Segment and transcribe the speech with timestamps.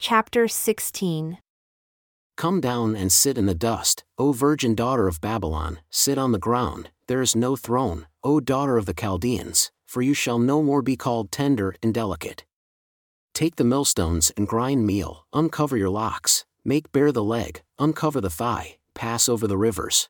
[0.00, 1.38] Chapter 16
[2.36, 6.38] Come down and sit in the dust, O virgin daughter of Babylon, sit on the
[6.38, 10.82] ground, there is no throne, O daughter of the Chaldeans, for you shall no more
[10.82, 12.44] be called tender and delicate.
[13.34, 18.30] Take the millstones and grind meal, uncover your locks, make bare the leg, uncover the
[18.30, 20.08] thigh, pass over the rivers.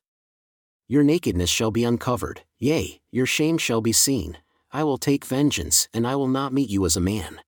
[0.87, 4.37] Your nakedness shall be uncovered, yea, your shame shall be seen.
[4.71, 7.41] I will take vengeance, and I will not meet you as a man.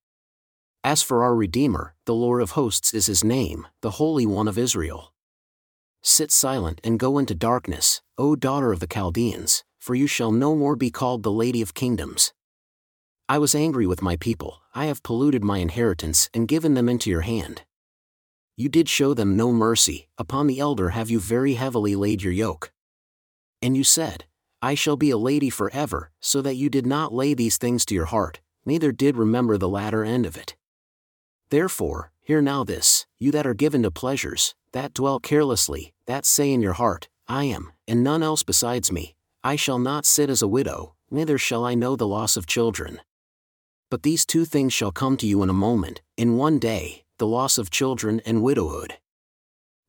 [0.84, 4.58] As for our Redeemer, the Lord of hosts is his name, the Holy One of
[4.58, 5.13] Israel.
[6.02, 10.55] Sit silent and go into darkness, O daughter of the Chaldeans, for you shall no
[10.55, 12.34] more be called the Lady of Kingdoms.
[13.30, 17.12] I was angry with my people, I have polluted my inheritance and given them into
[17.12, 17.62] your hand.
[18.57, 22.34] You did show them no mercy, upon the elder have you very heavily laid your
[22.34, 22.71] yoke.
[23.62, 24.26] And you said,
[24.63, 27.93] I shall be a lady forever, so that you did not lay these things to
[27.93, 30.55] your heart, neither did remember the latter end of it.
[31.52, 36.49] Therefore, hear now this, you that are given to pleasures, that dwell carelessly, that say
[36.49, 40.41] in your heart, I am, and none else besides me, I shall not sit as
[40.41, 43.02] a widow, neither shall I know the loss of children.
[43.90, 47.27] But these two things shall come to you in a moment, in one day, the
[47.27, 48.93] loss of children and widowhood.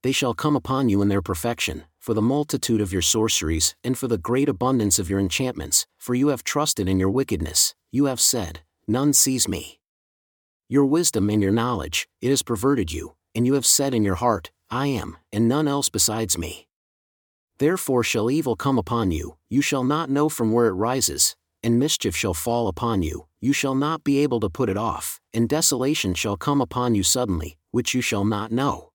[0.02, 3.96] They shall come upon you in their perfection, for the multitude of your sorceries, and
[3.96, 8.06] for the great abundance of your enchantments, for you have trusted in your wickedness, you
[8.06, 9.78] have said, None sees me.
[10.72, 14.14] Your wisdom and your knowledge, it has perverted you, and you have said in your
[14.14, 16.66] heart, I am, and none else besides me.
[17.58, 21.78] Therefore shall evil come upon you, you shall not know from where it rises, and
[21.78, 25.46] mischief shall fall upon you, you shall not be able to put it off, and
[25.46, 28.92] desolation shall come upon you suddenly, which you shall not know.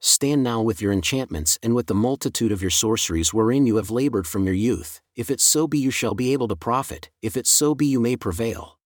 [0.00, 3.92] Stand now with your enchantments and with the multitude of your sorceries wherein you have
[3.92, 7.36] labored from your youth, if it so be you shall be able to profit, if
[7.36, 8.79] it so be you may prevail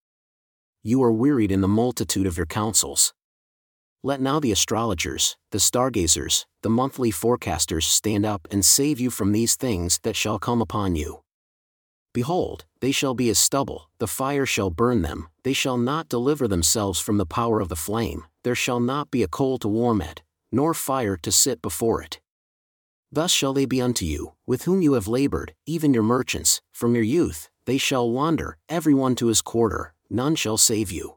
[0.87, 3.11] you are wearied in the multitude of your counsels.
[4.03, 9.31] Let now the astrologers, the stargazers, the monthly forecasters stand up and save you from
[9.31, 11.23] these things that shall come upon you.
[12.13, 16.47] Behold, they shall be as stubble, the fire shall burn them, they shall not deliver
[16.47, 20.03] themselves from the power of the flame, there shall not be a coal to warm
[20.03, 22.19] it, nor fire to sit before it.
[23.11, 26.93] Thus shall they be unto you, with whom you have labored, even your merchants, from
[26.93, 31.15] your youth, they shall wander, every one to his quarter, none shall save you.